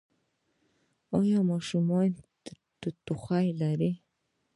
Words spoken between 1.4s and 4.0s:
ماشوم مو ټوخی لري؟